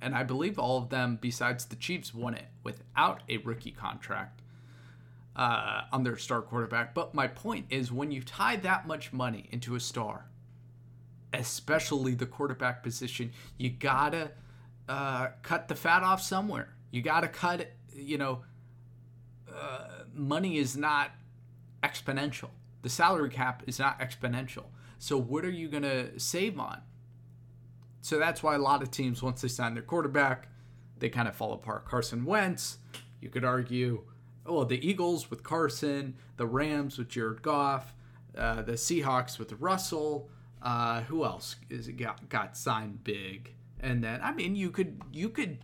And 0.00 0.14
I 0.14 0.22
believe 0.22 0.58
all 0.58 0.78
of 0.78 0.90
them, 0.90 1.18
besides 1.20 1.64
the 1.64 1.76
Chiefs, 1.76 2.14
won 2.14 2.34
it 2.34 2.46
without 2.62 3.22
a 3.28 3.38
rookie 3.38 3.72
contract 3.72 4.42
uh, 5.34 5.82
on 5.92 6.04
their 6.04 6.16
star 6.16 6.42
quarterback. 6.42 6.94
But 6.94 7.14
my 7.14 7.26
point 7.26 7.66
is 7.70 7.90
when 7.90 8.10
you 8.10 8.22
tie 8.22 8.56
that 8.56 8.86
much 8.86 9.12
money 9.12 9.48
into 9.50 9.74
a 9.74 9.80
star, 9.80 10.26
especially 11.32 12.14
the 12.14 12.26
quarterback 12.26 12.82
position, 12.82 13.32
you 13.56 13.70
gotta 13.70 14.30
uh, 14.88 15.28
cut 15.42 15.68
the 15.68 15.74
fat 15.74 16.02
off 16.02 16.22
somewhere. 16.22 16.74
You 16.90 17.02
gotta 17.02 17.28
cut 17.28 17.68
you 17.98 18.18
know, 18.18 18.44
uh, 19.52 20.04
money 20.14 20.58
is 20.58 20.76
not 20.76 21.10
exponential. 21.82 22.50
The 22.82 22.88
salary 22.88 23.30
cap 23.30 23.62
is 23.66 23.78
not 23.78 23.98
exponential. 24.00 24.66
So 24.98 25.18
what 25.18 25.44
are 25.44 25.50
you 25.50 25.68
gonna 25.68 26.18
save 26.18 26.58
on? 26.58 26.82
So 28.08 28.18
that's 28.18 28.42
why 28.42 28.54
a 28.54 28.58
lot 28.58 28.82
of 28.82 28.90
teams, 28.90 29.22
once 29.22 29.42
they 29.42 29.48
sign 29.48 29.74
their 29.74 29.82
quarterback, 29.82 30.48
they 30.98 31.10
kind 31.10 31.28
of 31.28 31.34
fall 31.34 31.52
apart. 31.52 31.84
Carson 31.84 32.24
Wentz, 32.24 32.78
you 33.20 33.28
could 33.28 33.44
argue, 33.44 34.02
oh, 34.46 34.64
the 34.64 34.88
Eagles 34.88 35.28
with 35.28 35.42
Carson, 35.42 36.16
the 36.38 36.46
Rams 36.46 36.96
with 36.96 37.10
Jared 37.10 37.42
Goff, 37.42 37.92
uh, 38.34 38.62
the 38.62 38.72
Seahawks 38.72 39.38
with 39.38 39.52
Russell. 39.60 40.30
Uh, 40.62 41.02
who 41.02 41.22
else 41.22 41.56
is 41.68 41.86
got 41.88 42.30
got 42.30 42.56
signed 42.56 43.04
big? 43.04 43.52
And 43.78 44.02
then 44.02 44.20
I 44.22 44.32
mean, 44.32 44.56
you 44.56 44.70
could 44.70 45.02
you 45.12 45.28
could 45.28 45.58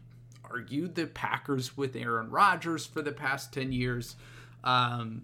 argue 0.44 0.86
the 0.86 1.06
Packers 1.06 1.78
with 1.78 1.96
Aaron 1.96 2.28
Rodgers 2.28 2.84
for 2.84 3.00
the 3.00 3.12
past 3.12 3.54
ten 3.54 3.72
years, 3.72 4.16
um, 4.64 5.22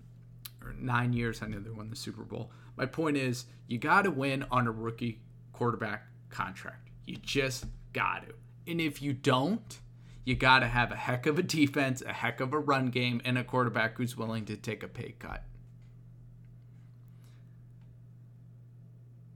or 0.64 0.72
nine 0.72 1.12
years. 1.12 1.42
I 1.42 1.48
know 1.48 1.60
they 1.60 1.68
won 1.68 1.90
the 1.90 1.96
Super 1.96 2.22
Bowl. 2.22 2.50
My 2.78 2.86
point 2.86 3.18
is, 3.18 3.44
you 3.68 3.76
got 3.76 4.02
to 4.04 4.10
win 4.10 4.46
on 4.50 4.66
a 4.66 4.72
rookie 4.72 5.20
quarterback 5.52 6.06
contract. 6.30 6.89
You 7.10 7.16
just 7.16 7.66
got 7.92 8.28
to. 8.28 8.34
And 8.70 8.80
if 8.80 9.02
you 9.02 9.12
don't, 9.12 9.80
you 10.24 10.36
got 10.36 10.60
to 10.60 10.68
have 10.68 10.92
a 10.92 10.96
heck 10.96 11.26
of 11.26 11.40
a 11.40 11.42
defense, 11.42 12.02
a 12.02 12.12
heck 12.12 12.38
of 12.38 12.52
a 12.52 12.58
run 12.60 12.90
game, 12.90 13.20
and 13.24 13.36
a 13.36 13.42
quarterback 13.42 13.98
who's 13.98 14.16
willing 14.16 14.44
to 14.44 14.56
take 14.56 14.84
a 14.84 14.88
pay 14.88 15.16
cut. 15.18 15.42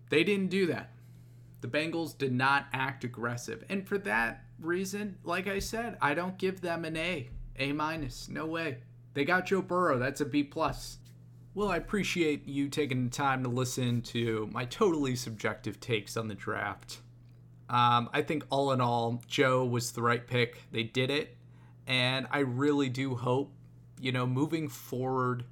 They 0.08 0.22
didn't 0.22 0.50
do 0.50 0.66
that. 0.66 0.92
The 1.62 1.66
Bengals 1.66 2.16
did 2.16 2.32
not 2.32 2.66
act 2.72 3.02
aggressive. 3.02 3.64
And 3.68 3.88
for 3.88 3.98
that 3.98 4.44
reason, 4.60 5.16
like 5.24 5.48
I 5.48 5.58
said, 5.58 5.98
I 6.00 6.14
don't 6.14 6.38
give 6.38 6.60
them 6.60 6.84
an 6.84 6.96
A. 6.96 7.28
A 7.58 7.72
minus. 7.72 8.28
No 8.28 8.46
way. 8.46 8.78
They 9.14 9.24
got 9.24 9.46
Joe 9.46 9.62
Burrow. 9.62 9.98
That's 9.98 10.20
a 10.20 10.26
B 10.26 10.44
plus. 10.44 10.98
Well, 11.54 11.70
I 11.70 11.78
appreciate 11.78 12.46
you 12.46 12.68
taking 12.68 13.02
the 13.02 13.10
time 13.10 13.42
to 13.42 13.48
listen 13.48 14.00
to 14.02 14.48
my 14.52 14.64
totally 14.64 15.16
subjective 15.16 15.80
takes 15.80 16.16
on 16.16 16.28
the 16.28 16.36
draft. 16.36 16.98
Um, 17.74 18.08
I 18.12 18.22
think 18.22 18.44
all 18.50 18.70
in 18.70 18.80
all, 18.80 19.20
Joe 19.26 19.64
was 19.64 19.90
the 19.90 20.00
right 20.00 20.24
pick. 20.24 20.62
They 20.70 20.84
did 20.84 21.10
it. 21.10 21.36
And 21.88 22.28
I 22.30 22.38
really 22.38 22.88
do 22.88 23.16
hope, 23.16 23.50
you 24.00 24.12
know, 24.12 24.28
moving 24.28 24.68
forward, 24.68 25.44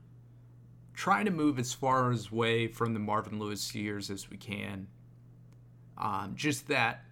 trying 0.94 1.24
to 1.24 1.32
move 1.32 1.58
as 1.58 1.74
far 1.74 2.12
away 2.12 2.68
from 2.68 2.94
the 2.94 3.00
Marvin 3.00 3.40
Lewis 3.40 3.74
years 3.74 4.08
as 4.08 4.30
we 4.30 4.36
can. 4.36 4.86
Um, 5.98 6.34
just 6.36 6.68
that, 6.68 7.02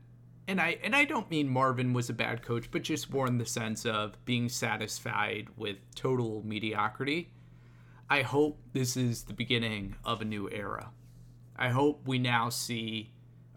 and 0.47 0.61
I 0.61 0.79
and 0.85 0.95
I 0.95 1.07
don't 1.07 1.29
mean 1.29 1.49
Marvin 1.49 1.93
was 1.93 2.09
a 2.09 2.15
bad 2.15 2.43
coach, 2.43 2.71
but 2.71 2.83
just 2.83 3.13
more 3.13 3.27
in 3.27 3.39
the 3.39 3.47
sense 3.47 3.85
of 3.85 4.25
being 4.25 4.49
satisfied 4.49 5.49
with 5.57 5.79
total 5.97 6.41
mediocrity. 6.47 7.33
I 8.09 8.23
hope 8.23 8.61
this 8.73 8.97
is 8.97 9.25
the 9.25 9.35
beginning 9.35 9.97
of 10.05 10.21
a 10.21 10.25
new 10.25 10.49
era. 10.51 10.91
I 11.57 11.71
hope 11.71 12.07
we 12.07 12.21
now 12.21 12.49
see 12.49 13.11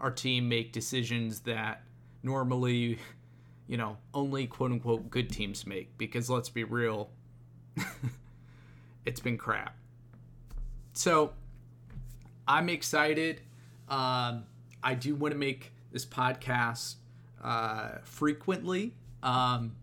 our 0.03 0.11
team 0.11 0.49
make 0.49 0.73
decisions 0.73 1.39
that 1.39 1.81
normally, 2.23 2.99
you 3.67 3.77
know, 3.77 3.97
only 4.13 4.45
quote 4.45 4.73
unquote 4.73 5.09
good 5.09 5.29
teams 5.29 5.65
make. 5.65 5.97
Because 5.97 6.29
let's 6.29 6.49
be 6.49 6.65
real, 6.65 7.09
it's 9.05 9.21
been 9.21 9.37
crap. 9.37 9.77
So 10.91 11.31
I'm 12.45 12.67
excited. 12.67 13.41
Um, 13.87 14.43
I 14.83 14.93
do 14.93 15.15
want 15.15 15.31
to 15.31 15.37
make 15.37 15.71
this 15.93 16.05
podcast 16.05 16.95
uh, 17.41 17.99
frequently. 18.03 18.93
Um, 19.23 19.77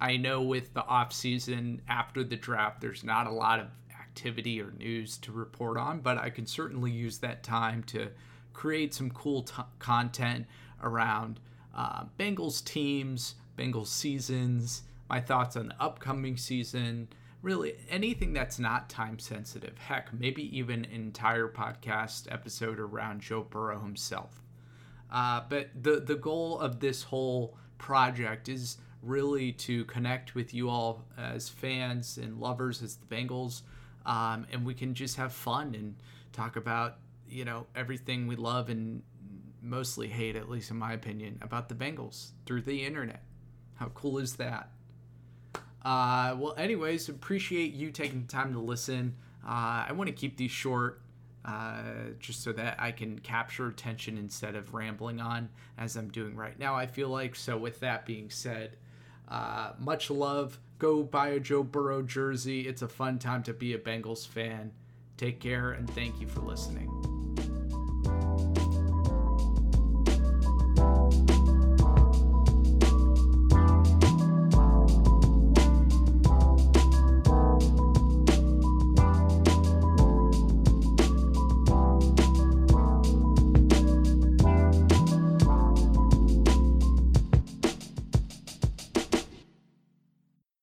I 0.00 0.16
know 0.16 0.42
with 0.42 0.74
the 0.74 0.84
off 0.84 1.12
season 1.12 1.82
after 1.88 2.24
the 2.24 2.36
draft, 2.36 2.80
there's 2.80 3.04
not 3.04 3.28
a 3.28 3.30
lot 3.30 3.60
of 3.60 3.68
activity 3.92 4.60
or 4.60 4.72
news 4.72 5.18
to 5.18 5.30
report 5.30 5.78
on, 5.78 6.00
but 6.00 6.18
I 6.18 6.30
can 6.30 6.46
certainly 6.46 6.90
use 6.90 7.18
that 7.18 7.44
time 7.44 7.84
to 7.84 8.08
create 8.56 8.94
some 8.94 9.10
cool 9.10 9.42
t- 9.42 9.62
content 9.78 10.46
around 10.82 11.38
uh, 11.74 12.04
Bengals 12.18 12.64
teams, 12.64 13.34
Bengals 13.58 13.88
seasons, 13.88 14.82
my 15.10 15.20
thoughts 15.20 15.56
on 15.56 15.68
the 15.68 15.74
upcoming 15.78 16.38
season, 16.38 17.06
really 17.42 17.74
anything 17.90 18.32
that's 18.32 18.58
not 18.58 18.88
time 18.88 19.18
sensitive. 19.18 19.76
Heck, 19.76 20.10
maybe 20.14 20.56
even 20.56 20.86
an 20.86 20.90
entire 20.90 21.48
podcast 21.48 22.32
episode 22.32 22.80
around 22.80 23.20
Joe 23.20 23.42
Burrow 23.42 23.78
himself. 23.78 24.42
Uh, 25.10 25.42
but 25.48 25.68
the 25.80 26.00
the 26.00 26.16
goal 26.16 26.58
of 26.58 26.80
this 26.80 27.02
whole 27.02 27.58
project 27.76 28.48
is 28.48 28.78
really 29.02 29.52
to 29.52 29.84
connect 29.84 30.34
with 30.34 30.54
you 30.54 30.70
all 30.70 31.04
as 31.18 31.50
fans 31.50 32.16
and 32.16 32.40
lovers 32.40 32.82
as 32.82 32.96
the 32.96 33.06
Bengals, 33.14 33.60
um, 34.06 34.46
and 34.50 34.64
we 34.64 34.72
can 34.72 34.94
just 34.94 35.16
have 35.16 35.32
fun 35.32 35.74
and 35.74 35.94
talk 36.32 36.56
about 36.56 36.96
you 37.28 37.44
know 37.44 37.66
everything 37.74 38.26
we 38.26 38.36
love 38.36 38.68
and 38.68 39.02
mostly 39.62 40.08
hate, 40.08 40.36
at 40.36 40.48
least 40.48 40.70
in 40.70 40.76
my 40.76 40.92
opinion, 40.92 41.38
about 41.42 41.68
the 41.68 41.74
Bengals 41.74 42.30
through 42.46 42.62
the 42.62 42.84
internet. 42.84 43.22
How 43.74 43.88
cool 43.88 44.18
is 44.18 44.36
that? 44.36 44.70
Uh, 45.82 46.34
well, 46.38 46.54
anyways, 46.56 47.08
appreciate 47.08 47.72
you 47.72 47.90
taking 47.90 48.22
the 48.22 48.28
time 48.28 48.52
to 48.52 48.58
listen. 48.58 49.14
Uh, 49.44 49.86
I 49.88 49.92
want 49.92 50.08
to 50.08 50.14
keep 50.14 50.36
these 50.36 50.50
short. 50.50 51.00
Uh, 51.44 52.10
just 52.18 52.42
so 52.42 52.50
that 52.50 52.74
I 52.80 52.90
can 52.90 53.20
capture 53.20 53.68
attention 53.68 54.18
instead 54.18 54.56
of 54.56 54.74
rambling 54.74 55.20
on 55.20 55.48
as 55.78 55.94
I'm 55.94 56.10
doing 56.10 56.34
right 56.34 56.58
now. 56.58 56.74
I 56.74 56.86
feel 56.88 57.08
like 57.08 57.36
so. 57.36 57.56
With 57.56 57.78
that 57.80 58.04
being 58.04 58.30
said, 58.30 58.76
uh, 59.28 59.74
much 59.78 60.10
love. 60.10 60.58
Go 60.80 61.04
buy 61.04 61.28
a 61.28 61.38
Joe 61.38 61.62
Burrow 61.62 62.02
jersey. 62.02 62.66
It's 62.66 62.82
a 62.82 62.88
fun 62.88 63.20
time 63.20 63.44
to 63.44 63.52
be 63.52 63.74
a 63.74 63.78
Bengals 63.78 64.26
fan. 64.26 64.72
Take 65.16 65.38
care 65.38 65.70
and 65.70 65.88
thank 65.90 66.20
you 66.20 66.26
for 66.26 66.40
listening. 66.40 67.05